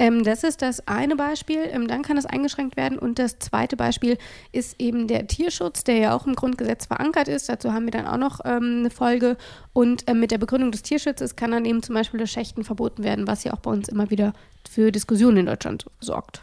[0.00, 1.68] Ähm, das ist das eine Beispiel.
[1.86, 2.98] Dann kann es eingeschränkt werden.
[2.98, 4.18] Und das zweite Beispiel
[4.50, 7.48] ist eben der Tierschutz, der ja auch im Grundgesetz verankert ist.
[7.48, 9.36] Dazu haben wir dann auch noch eine Folge.
[9.78, 13.04] Und ähm, mit der Begründung des Tierschutzes kann dann eben zum Beispiel das Schächten verboten
[13.04, 14.32] werden, was ja auch bei uns immer wieder
[14.68, 16.42] für Diskussionen in Deutschland sorgt.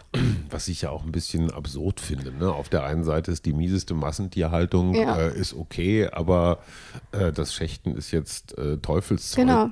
[0.50, 2.32] Was ich ja auch ein bisschen absurd finde.
[2.32, 2.50] Ne?
[2.50, 5.18] Auf der einen Seite ist die mieseste Massentierhaltung Ja.
[5.18, 6.60] äh, ist okay, aber
[7.12, 9.46] äh, das Schächten ist jetzt äh, Teufelszeug.
[9.46, 9.70] Genau.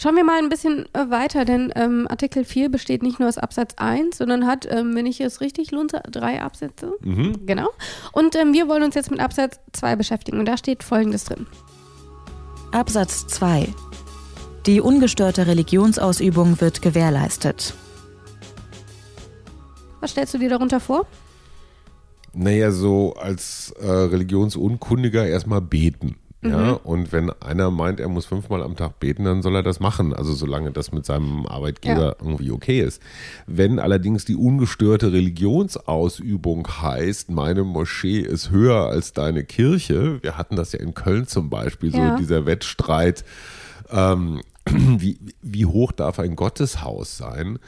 [0.00, 3.36] Schauen wir mal ein bisschen äh, weiter, denn ähm, Artikel 4 besteht nicht nur aus
[3.36, 6.92] Absatz 1, sondern hat, ähm, wenn ich es richtig lunze, drei Absätze.
[7.00, 7.46] Mhm.
[7.46, 7.68] Genau.
[8.12, 10.38] Und ähm, wir wollen uns jetzt mit Absatz 2 beschäftigen.
[10.38, 11.48] Und da steht Folgendes drin.
[12.72, 13.68] Absatz 2.
[14.64, 17.74] Die ungestörte Religionsausübung wird gewährleistet.
[20.00, 21.06] Was stellst du dir darunter vor?
[22.32, 26.16] Naja, so als äh, Religionsunkundiger erstmal beten.
[26.44, 29.78] Ja, und wenn einer meint, er muss fünfmal am Tag beten, dann soll er das
[29.78, 30.12] machen.
[30.12, 33.00] Also solange das mit seinem Arbeitgeber irgendwie okay ist.
[33.46, 40.56] Wenn allerdings die ungestörte Religionsausübung heißt, meine Moschee ist höher als deine Kirche, wir hatten
[40.56, 42.12] das ja in Köln zum Beispiel, Ja.
[42.12, 43.24] so dieser Wettstreit,
[43.90, 47.58] ähm, wie, wie hoch darf ein Gotteshaus sein,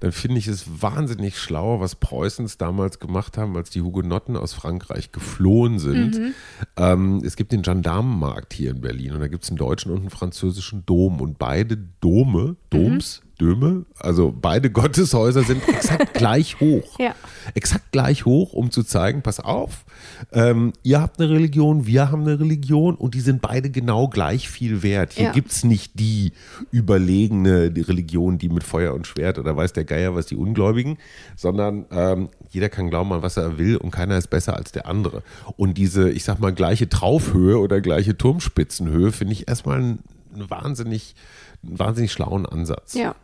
[0.00, 4.52] dann finde ich es wahnsinnig schlau, was Preußens damals gemacht haben, als die Hugenotten aus
[4.52, 6.34] Frankreich geflohen sind.
[6.76, 10.00] Ähm, es gibt den Gendarmenmarkt hier in Berlin und da gibt es einen deutschen und
[10.00, 16.98] einen französischen Dom und beide Dome, Doms, Döme, also beide Gotteshäuser sind exakt gleich hoch.
[16.98, 17.14] Ja.
[17.54, 19.84] Exakt gleich hoch, um zu zeigen, pass auf,
[20.32, 24.48] ähm, ihr habt eine Religion, wir haben eine Religion und die sind beide genau gleich
[24.48, 25.12] viel wert.
[25.14, 25.32] Hier Ja.
[25.32, 26.32] gibt es nicht die
[26.70, 30.98] überlegene Religion, die mit Feuer und Schwert oder weiß der Geier was die Ungläubigen,
[31.36, 34.86] sondern ähm, jeder kann glauben an was er will und keiner ist besser als der
[34.86, 35.22] andere.
[35.56, 39.98] Und diese, ich sag mal, gleiche Traufhöhe oder gleiche Turmspitzenhöhe finde ich erstmal einen,
[40.34, 41.14] einen wahnsinnig,
[41.62, 42.94] einen wahnsinnig schlauen Ansatz.
[42.94, 43.14] Ja.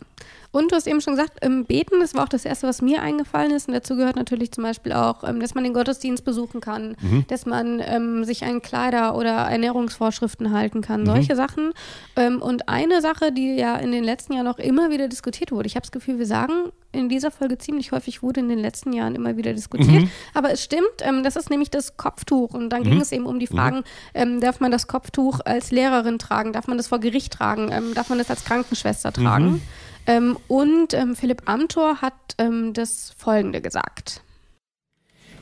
[0.53, 3.03] Und du hast eben schon gesagt, ähm, Beten, das war auch das Erste, was mir
[3.03, 3.69] eingefallen ist.
[3.69, 6.97] Und dazu gehört natürlich zum Beispiel auch, ähm, dass man den Gottesdienst besuchen kann,
[7.29, 11.73] dass man ähm, sich an Kleider- oder Ernährungsvorschriften halten kann, solche Sachen.
[12.17, 15.67] Ähm, und eine Sache, die ja in den letzten Jahren auch immer wieder diskutiert wurde,
[15.67, 18.93] ich habe das Gefühl, wir sagen in dieser Folge ziemlich häufig, wurde in den letzten
[18.93, 20.09] Jahren immer wieder diskutiert.
[20.35, 22.55] Aber es stimmt, ähm, das ist nämlich das Kopftuch.
[22.55, 23.85] Und dann ging es eben um die Fragen,
[24.15, 28.09] ähm, darf man das Kopftuch als Lehrerin tragen, darf man das vor Gericht tragen, darf
[28.09, 29.63] man das als Krankenschwester tragen?
[30.11, 34.23] Ähm, und ähm, Philipp Amthor hat ähm, das Folgende gesagt.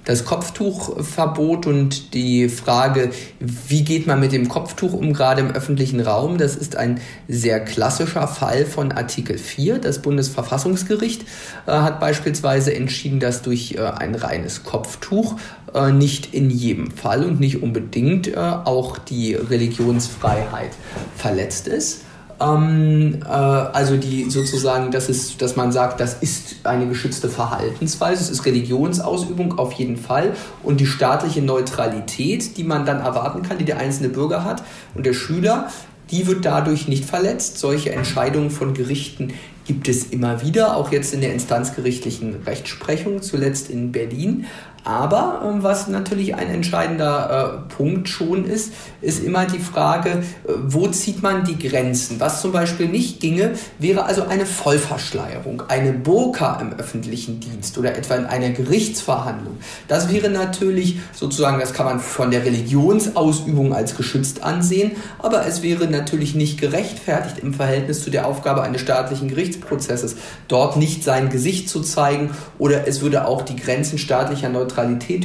[0.05, 6.01] Das Kopftuchverbot und die Frage, wie geht man mit dem Kopftuch um, gerade im öffentlichen
[6.01, 9.79] Raum, das ist ein sehr klassischer Fall von Artikel 4.
[9.79, 11.23] Das Bundesverfassungsgericht
[11.67, 15.37] äh, hat beispielsweise entschieden, dass durch äh, ein reines Kopftuch
[15.75, 20.73] äh, nicht in jedem Fall und nicht unbedingt äh, auch die Religionsfreiheit
[21.17, 22.03] verletzt ist.
[22.41, 28.23] Ähm, äh, also die sozusagen, das ist, dass man sagt, das ist eine geschützte Verhaltensweise,
[28.23, 33.59] es ist Religionsausübung auf jeden Fall und die staatliche Neutralität, die man dann erwarten kann,
[33.59, 34.63] die der einzelne Bürger hat
[34.95, 35.69] und der Schüler,
[36.11, 37.59] die wird dadurch nicht verletzt.
[37.59, 39.35] Solche Entscheidungen von Gerichten
[39.67, 44.47] gibt es immer wieder, auch jetzt in der instanzgerichtlichen Rechtsprechung, zuletzt in Berlin.
[44.89, 48.73] Aber ähm, was natürlich ein entscheidender äh, Punkt schon ist,
[49.03, 52.19] ist immer die Frage, äh, wo zieht man die Grenzen?
[52.21, 57.99] Was zum Beispiel nicht ginge, wäre also eine Vollverschleierung, eine Burka im öffentlichen Dienst oder
[57.99, 59.59] etwa in einer Gerichtsverhandlung.
[59.89, 65.61] Das wäre natürlich sozusagen, das kann man von der Religionsausübung als geschützt ansehen, aber es
[65.63, 70.17] wäre natürlich nicht gerechtfertigt im Verhältnis zu der Aufgabe eines staatlichen Gerichtsprozesses,
[70.49, 74.78] dort nicht sein Gesicht zu zeigen oder es würde auch die Grenzen staatlicher Neutralität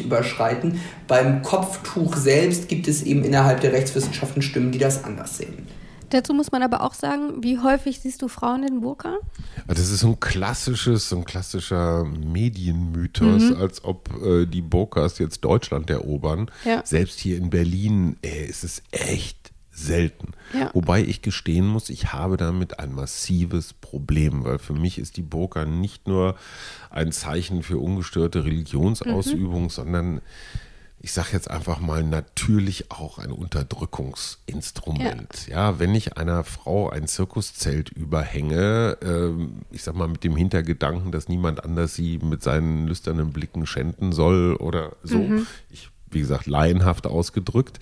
[0.03, 0.79] überschreiten.
[1.07, 5.67] Beim Kopftuch selbst gibt es eben innerhalb der Rechtswissenschaften Stimmen, die das anders sehen.
[6.13, 9.17] Dazu muss man aber auch sagen, wie häufig siehst du Frauen in Burka?
[9.67, 15.43] Das ist so ein klassisches, so ein klassischer Medienmythos, als ob äh, die Burkas jetzt
[15.43, 16.51] Deutschland erobern.
[16.65, 16.83] Ja.
[16.85, 19.42] Selbst hier in Berlin ey, ist es echt
[19.73, 20.31] selten.
[20.53, 20.69] Ja.
[20.73, 25.23] Wobei ich gestehen muss, ich habe damit ein massives Problem, weil für mich ist die
[25.23, 26.38] Burka nicht nur
[26.89, 30.21] ein Zeichen für ungestörte Religionsausübung, sondern
[30.99, 35.47] ich sage jetzt einfach mal, natürlich auch ein Unterdrückungsinstrument.
[35.47, 35.77] Ja.
[35.77, 41.27] wenn ich einer Frau ein Zirkuszelt überhänge, ähm, ich sag mal mit dem Hintergedanken, dass
[41.27, 45.17] niemand anders sie mit seinen lüsternen Blicken schänden soll oder so.
[45.69, 47.80] Ich wie gesagt, laienhaft ausgedrückt,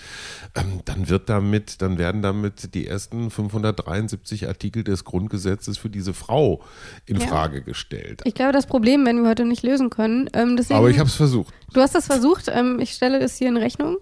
[0.56, 6.14] ähm, dann wird damit, dann werden damit die ersten 573 Artikel des Grundgesetzes für diese
[6.14, 6.62] Frau
[7.06, 7.28] in Ja.
[7.28, 8.22] Frage gestellt.
[8.26, 10.30] Ich glaube, das Problem werden wir heute nicht lösen können.
[10.34, 11.54] Ähm, deswegen, Aber ich habe es versucht.
[11.74, 12.50] Du hast das versucht.
[12.54, 13.98] Ähm, ich stelle das hier in Rechnung.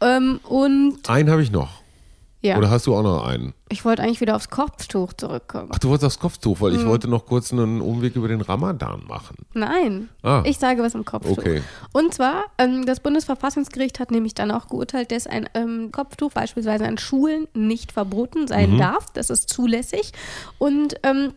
[0.00, 1.83] Und Einen habe ich noch.
[2.44, 3.54] Ja, Oder hast du auch noch einen?
[3.70, 5.70] ich wollte eigentlich wieder aufs Kopftuch zurückkommen.
[5.72, 6.78] Ach, du wolltest aufs Kopftuch, weil Mhm.
[6.80, 9.36] ich wollte noch kurz einen Umweg über den Ramadan machen.
[9.54, 10.42] Nein, Ah.
[10.46, 11.38] ich sage was im Kopftuch.
[11.38, 11.62] Okay.
[11.92, 16.86] Und zwar, ähm, das Bundesverfassungsgericht hat nämlich dann auch geurteilt, dass ein ähm, Kopftuch beispielsweise
[16.86, 18.78] an Schulen nicht verboten sein Mhm.
[18.78, 19.06] darf.
[19.14, 20.12] Das ist zulässig.
[20.58, 21.32] Und ähm,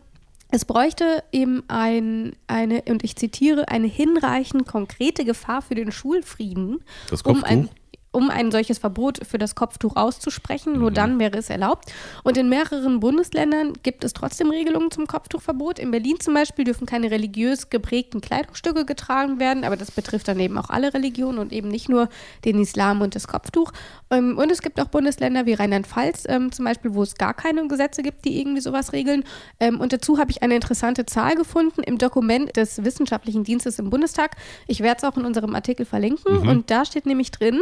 [0.50, 6.78] es bräuchte eben ein, eine, und ich zitiere, eine hinreichend konkrete Gefahr für den Schulfrieden,
[7.10, 7.48] Das um Kopftuch?
[7.50, 7.68] ein,
[8.10, 10.74] um ein solches Verbot für das Kopftuch auszusprechen.
[10.74, 10.78] Mhm.
[10.78, 11.92] Nur dann wäre es erlaubt.
[12.24, 15.78] Und in mehreren Bundesländern gibt es trotzdem Regelungen zum Kopftuchverbot.
[15.78, 20.40] In Berlin zum Beispiel dürfen keine religiös geprägten Kleidungsstücke getragen werden, aber das betrifft dann
[20.40, 22.08] eben auch alle Religionen und eben nicht nur
[22.44, 23.72] den Islam und das Kopftuch.
[24.10, 27.66] Ähm, Und es gibt auch Bundesländer wie Rheinland-Pfalz ähm, zum Beispiel, wo es gar keine
[27.68, 29.24] Gesetze gibt, die irgendwie sowas regeln.
[29.60, 33.90] Ähm, Und dazu habe ich eine interessante Zahl gefunden im Dokument des Wissenschaftlichen Dienstes im
[33.90, 34.36] Bundestag.
[34.66, 36.38] Ich werde es auch in unserem Artikel verlinken.
[36.48, 37.60] Und da steht nämlich drin,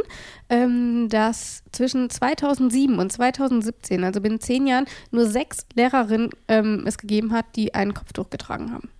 [0.48, 6.98] ähm, dass zwischen 2007 und 2017, also binnen zehn Jahren, nur sechs Lehrerinnen ähm, es
[6.98, 8.90] gegeben hat, die ein Kopftuch getragen haben.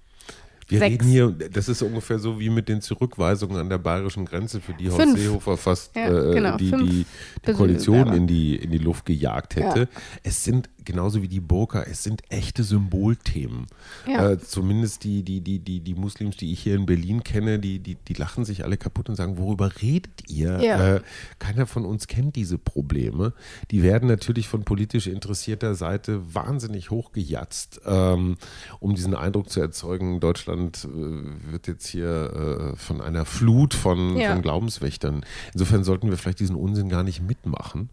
[0.68, 0.92] Wir Sechs.
[0.94, 4.74] reden hier, das ist ungefähr so wie mit den Zurückweisungen an der bayerischen Grenze, für
[4.74, 5.16] die Horst.
[5.16, 7.06] Seehofer fast Ja, äh, genau, die, die,
[7.46, 7.52] die.
[7.52, 9.80] Koalition in die, in die Luft gejagt hätte.
[9.80, 10.00] Ja.
[10.24, 13.66] Es sind, genauso wie die Burka, es sind echte Symbolthemen.
[14.06, 14.30] Ja.
[14.30, 17.78] Äh, zumindest die, die, die, die, die Muslims, die ich hier in Berlin kenne, die,
[17.78, 20.60] die, die lachen sich alle kaputt und sagen, worüber redet ihr?
[20.60, 20.96] Ja.
[20.96, 21.00] Äh,
[21.38, 23.34] keiner von uns kennt diese Probleme.
[23.70, 28.36] Die werden natürlich von politisch interessierter Seite wahnsinnig hochgejatzt, ähm,
[28.80, 34.16] um diesen Eindruck zu erzeugen, Deutschland äh, wird jetzt hier äh, von einer Flut von,
[34.16, 34.32] Ja.
[34.32, 35.24] von Glaubenswächtern.
[35.52, 37.90] Insofern sollten wir vielleicht diesen Unsinn gar nicht mitmachen.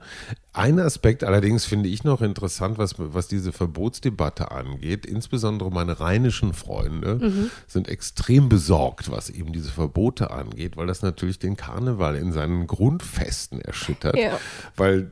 [0.55, 5.05] Ein Aspekt allerdings finde ich noch interessant, was, was diese Verbotsdebatte angeht.
[5.05, 7.49] Insbesondere meine rheinischen Freunde Mhm.
[7.67, 12.67] sind extrem besorgt, was eben diese Verbote angeht, weil das natürlich den Karneval in seinen
[12.67, 14.15] Grundfesten erschüttert.
[14.15, 14.39] Ja.
[14.75, 15.11] Weil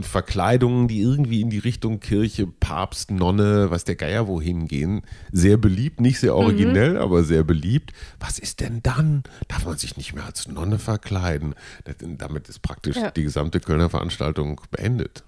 [0.00, 5.56] Verkleidungen, die irgendwie in die Richtung Kirche, Papst, Nonne, was der Geier wohin gehen, sehr
[5.56, 7.92] beliebt, nicht sehr originell, aber sehr beliebt.
[8.20, 9.22] Was ist denn dann?
[9.48, 11.54] Darf man sich nicht mehr als Nonne verkleiden?
[11.84, 13.10] Das, damit ist praktisch Ja.
[13.10, 15.24] die gesamte Kölner Veranstaltung beendet.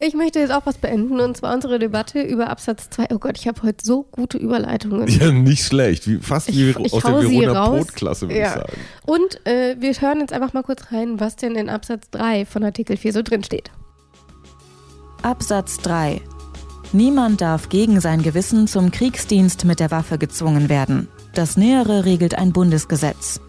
[0.00, 3.06] Ich möchte jetzt auch was beenden und zwar unsere Debatte über Absatz 2.
[3.12, 5.08] Oh Gott, ich habe heute so gute Überleitungen.
[5.08, 6.06] Ja, nicht schlecht.
[6.06, 7.68] Wie, fast wie Ich aus hau der Verona.
[7.70, 8.46] Brotklasse, würde Ja.
[8.46, 8.72] ich sagen.
[9.06, 12.62] Und äh, wir hören jetzt einfach mal kurz rein, was denn in Absatz 3 von
[12.62, 13.72] Artikel 4 so drin steht.
[15.22, 16.20] Absatz 3.
[16.92, 21.08] Niemand darf gegen sein Gewissen zum Kriegsdienst mit der Waffe gezwungen werden.
[21.34, 23.40] Das Nähere regelt ein Bundesgesetz.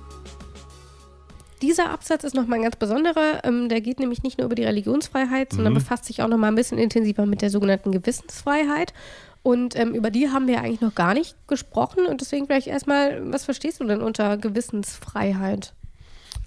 [1.61, 3.43] Dieser Absatz ist nochmal ein ganz besonderer.
[3.43, 6.55] Ähm, der geht nämlich nicht nur über die Religionsfreiheit, sondern befasst sich auch nochmal ein
[6.55, 8.93] bisschen intensiver mit der sogenannten Gewissensfreiheit.
[9.43, 12.05] Und ähm, über die haben wir eigentlich noch gar nicht gesprochen.
[12.05, 15.73] Und deswegen vielleicht erstmal, was verstehst du denn unter Gewissensfreiheit?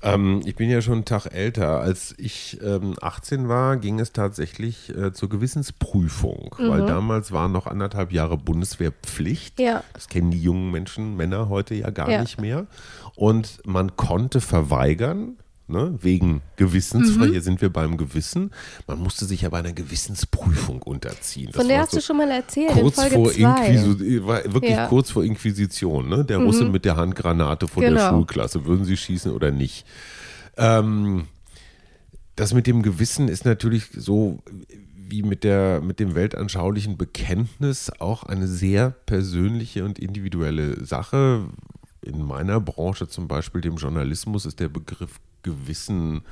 [0.02, 1.80] Ähm, ich bin ja schon einen Tag älter.
[1.80, 7.66] Als ich ähm, 18 war, ging es tatsächlich äh, zur Gewissensprüfung, weil damals war noch
[7.66, 9.60] anderthalb Jahre Bundeswehrpflicht.
[9.60, 9.84] Ja.
[9.92, 12.20] Das kennen die jungen Menschen, Männer heute ja gar Ja.
[12.20, 12.66] nicht mehr.
[13.14, 15.36] Und man konnte verweigern.
[15.72, 17.32] Ne, wegen Gewissensfreiheit, Mhm.
[17.32, 18.50] hier sind wir beim Gewissen.
[18.86, 21.46] Man musste sich aber einer Gewissensprüfung unterziehen.
[21.46, 23.40] Das Von der war hast so du schon mal erzählt in kurz Folge vor 2.
[23.68, 23.98] Inquisition,
[24.52, 24.84] wirklich Ja.
[24.84, 24.88] Mhm.
[24.90, 26.24] kurz vor Inquisition, ne?
[26.26, 28.10] Der Russe mit der Handgranate vor der Genau.
[28.10, 28.66] Schulklasse.
[28.66, 29.86] Würden sie schießen oder nicht?
[30.58, 31.24] Ähm,
[32.36, 34.42] das mit dem Gewissen ist natürlich so
[35.08, 41.46] wie mit, der, mit dem weltanschaulichen Bekenntnis auch eine sehr persönliche und individuelle Sache.
[42.02, 46.22] In meiner Branche zum Beispiel, dem Journalismus, ist der Begriff Gewissen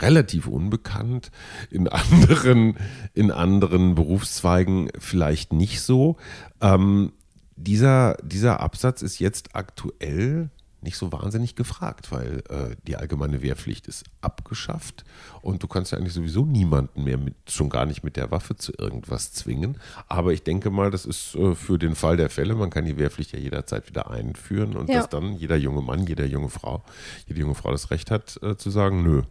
[0.00, 1.30] relativ unbekannt.
[1.70, 2.76] In anderen,
[3.14, 6.16] in anderen Berufszweigen vielleicht nicht so.
[6.60, 7.12] Ähm,
[7.56, 10.50] dieser, dieser Absatz ist jetzt aktuell
[10.82, 15.04] nicht so wahnsinnig gefragt, weil äh, die allgemeine Wehrpflicht ist abgeschafft
[15.40, 18.56] und du kannst ja eigentlich sowieso niemanden mehr mit, schon gar nicht mit der Waffe
[18.56, 19.78] zu irgendwas zwingen.
[20.08, 22.96] Aber ich denke mal, das ist äh, für den Fall der Fälle, man kann die
[22.98, 24.96] Wehrpflicht ja jederzeit wieder einführen und Ja.
[24.96, 26.82] dass dann jeder junge Mann, jede junge Frau,
[27.26, 29.22] jede junge Frau das Recht hat äh, zu sagen, nö,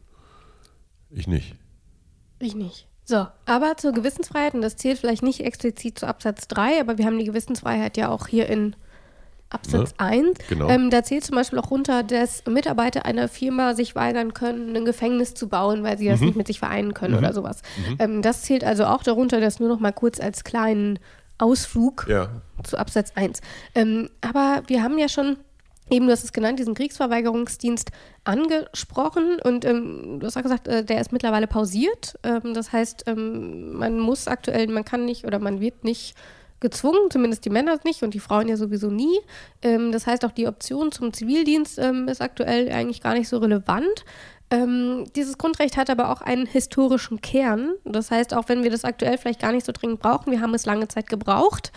[1.09, 1.55] ich nicht.
[2.39, 2.87] Ich nicht.
[3.03, 7.05] So, aber zur Gewissensfreiheit, und das zählt vielleicht nicht explizit zu Absatz 3, aber wir
[7.05, 8.75] haben die Gewissensfreiheit ja auch hier in
[9.51, 9.99] Absatz Ne?
[9.99, 10.37] 1.
[10.49, 10.69] Genau.
[10.69, 14.85] Ähm, da zählt zum Beispiel auch runter, dass Mitarbeiter einer Firma sich weigern können, ein
[14.85, 16.11] Gefängnis zu bauen, weil sie Mhm.
[16.11, 17.61] das nicht mit sich vereinen können oder sowas.
[17.99, 20.99] Ähm, das zählt also auch darunter, das nur noch mal kurz als kleinen
[21.37, 22.29] Ausflug Ja.
[22.63, 23.41] zu Absatz 1.
[23.75, 25.37] Ähm, aber wir haben ja schon
[25.89, 27.91] Eben, du hast es genannt, diesen Kriegsverweigerungsdienst
[28.23, 32.17] angesprochen und ähm, du hast auch gesagt, äh, der ist mittlerweile pausiert.
[32.23, 36.15] Ähm, das heißt, ähm, man muss aktuell, man kann nicht oder man wird nicht
[36.61, 39.19] gezwungen, zumindest die Männer nicht und die Frauen ja sowieso nie.
[39.61, 43.37] Ähm, das heißt, auch die Option zum Zivildienst ähm, ist aktuell eigentlich gar nicht so
[43.39, 44.05] relevant.
[44.51, 47.73] Ähm, dieses Grundrecht hat aber auch einen historischen Kern.
[47.85, 50.53] Das heißt, auch wenn wir das aktuell vielleicht gar nicht so dringend brauchen, wir haben
[50.53, 51.71] es lange Zeit gebraucht.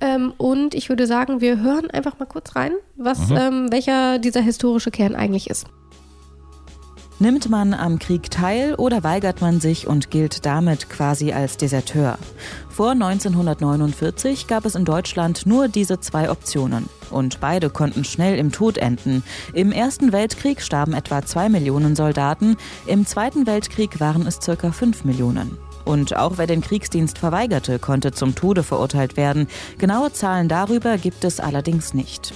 [0.00, 3.36] Ähm, und ich würde sagen, wir hören einfach mal kurz rein, was, mhm.
[3.36, 5.66] ähm, welcher dieser historische Kern eigentlich ist.
[7.22, 12.18] Nimmt man am Krieg teil oder weigert man sich und gilt damit quasi als Deserteur?
[12.70, 16.88] Vor 1949 gab es in Deutschland nur diese zwei Optionen.
[17.10, 19.22] Und beide konnten schnell im Tod enden.
[19.52, 22.56] Im Ersten Weltkrieg starben etwa zwei Millionen Soldaten,
[22.86, 25.58] im Zweiten Weltkrieg waren es circa fünf Millionen.
[25.84, 29.46] Und auch wer den Kriegsdienst verweigerte, konnte zum Tode verurteilt werden.
[29.76, 32.32] Genaue Zahlen darüber gibt es allerdings nicht.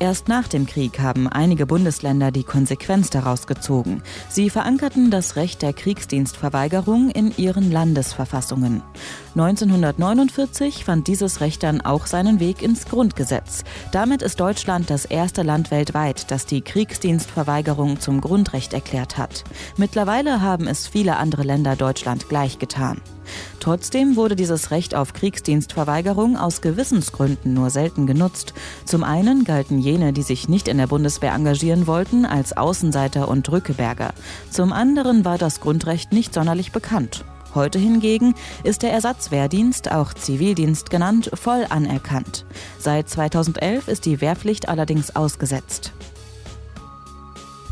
[0.00, 4.02] Erst nach dem Krieg haben einige Bundesländer die Konsequenz daraus gezogen.
[4.28, 8.82] Sie verankerten das Recht der Kriegsdienstverweigerung in ihren Landesverfassungen.
[9.36, 13.62] 1949 fand dieses Recht dann auch seinen Weg ins Grundgesetz.
[13.92, 19.44] Damit ist Deutschland das erste Land weltweit, das die Kriegsdienstverweigerung zum Grundrecht erklärt hat.
[19.76, 23.00] Mittlerweile haben es viele andere Länder Deutschland gleich getan.
[23.60, 28.52] Trotzdem wurde dieses Recht auf Kriegsdienstverweigerung aus Gewissensgründen nur selten genutzt.
[28.84, 33.46] Zum einen galten jene, die sich nicht in der Bundeswehr engagieren wollten, als Außenseiter und
[33.46, 34.12] Drückeberger.
[34.50, 37.24] Zum anderen war das Grundrecht nicht sonderlich bekannt.
[37.54, 42.46] Heute hingegen ist der Ersatzwehrdienst, auch Zivildienst genannt, voll anerkannt.
[42.78, 45.92] Seit 2011 ist die Wehrpflicht allerdings ausgesetzt.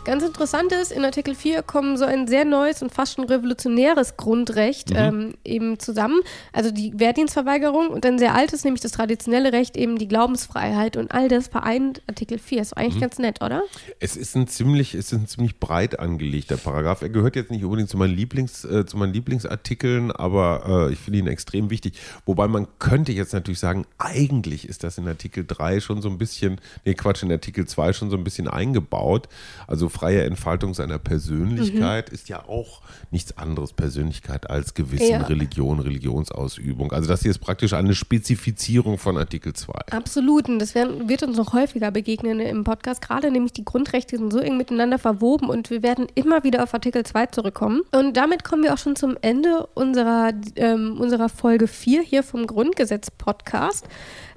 [0.04, 4.16] Ganz interessant ist, in Artikel 4 kommen so ein sehr neues und fast schon revolutionäres
[4.16, 4.96] Grundrecht mhm.
[4.96, 6.20] ähm, eben zusammen.
[6.52, 11.12] Also die Wehrdienstverweigerung und ein sehr altes, nämlich das traditionelle Recht, eben die Glaubensfreiheit und
[11.12, 12.62] all das vereint Artikel 4.
[12.62, 13.00] Ist eigentlich mhm.
[13.00, 13.62] ganz nett, oder?
[14.00, 17.02] Es ist ein ziemlich, es ist ein ziemlich breit angelegter Paragraph.
[17.02, 20.98] Er gehört jetzt nicht unbedingt zu meinen, Lieblings, äh, zu meinen Lieblingsartikeln, aber äh, ich
[20.98, 21.94] finde ihn extrem wichtig.
[22.26, 26.18] Wobei man könnte jetzt natürlich sagen, eigentlich ist das in Artikel 3 schon so ein
[26.18, 29.28] bisschen, nee Quatsch, in Artikel 2 schon so ein bisschen eingebaut.
[29.68, 32.14] Also freie Entfaltung seiner Persönlichkeit mhm.
[32.14, 35.22] ist ja auch nichts anderes Persönlichkeit als Gewissen, ja.
[35.22, 36.92] Religion, Religionsausübung.
[36.92, 39.72] Also das hier ist praktisch eine Spezifizierung von Artikel 2.
[39.90, 40.48] Absolut.
[40.48, 43.02] Und das wird uns noch häufiger begegnen im Podcast.
[43.02, 46.74] Gerade nämlich die Grundrechte sind so eng miteinander verwoben und wir werden immer wieder auf
[46.74, 47.82] Artikel 2 zurückkommen.
[47.92, 52.46] Und damit kommen wir auch schon zum Ende unserer, ähm, unserer Folge 4 hier vom
[52.46, 53.86] Grundgesetz-Podcast.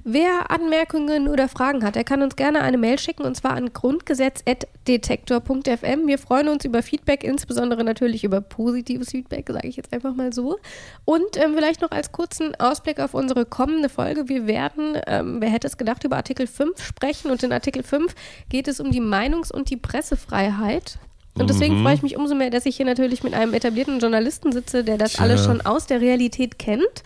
[0.08, 3.74] Wer Anmerkungen oder Fragen hat, der kann uns gerne eine Mail schicken und zwar an
[3.74, 6.06] grundgesetz.detektor.fm.
[6.06, 10.32] Wir freuen uns über Feedback, insbesondere natürlich über positives Feedback, sage ich jetzt einfach mal
[10.32, 10.60] so.
[11.06, 14.30] Und ähm, vielleicht noch als kurzen Ausblick auf unsere kommende Folge.
[14.30, 18.14] Wir werden, ähm, wer hätte es gedacht, über Artikel 5 sprechen und in Artikel 5
[18.48, 21.00] geht es um die Meinungs- und die Pressefreiheit.
[21.34, 21.84] Und deswegen mhm.
[21.84, 25.00] freue ich mich umso mehr, dass ich hier natürlich mit einem etablierten Journalisten sitze, der
[25.00, 25.24] das Tja.
[25.24, 27.02] alles schon aus der Realität kennt.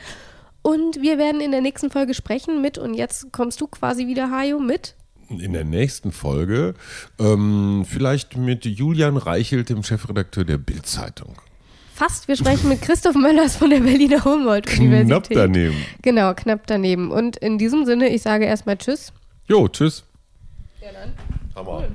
[0.62, 4.30] Und wir werden in der nächsten Folge sprechen mit, und jetzt kommst du quasi wieder,
[4.32, 4.96] Hajo, mit
[5.30, 6.74] in der nächsten Folge
[7.20, 11.36] ähm, vielleicht mit Julian Reichelt, dem Chefredakteur der Bild-Zeitung.
[11.94, 15.08] Fast, wir sprechen mit Christoph Möllers von der Berliner Humboldt-Universität.
[15.08, 15.76] Knapp daneben.
[16.02, 17.12] Genau, knapp daneben.
[17.12, 19.12] Und in diesem Sinne, ich sage erstmal Tschüss.
[19.48, 20.06] Jo, Tschüss.
[20.82, 21.14] Ja, dann.
[21.56, 21.90] Hammer.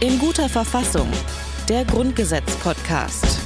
[0.00, 1.08] In guter Verfassung.
[1.68, 3.38] Der Grundgesetz-Podcast.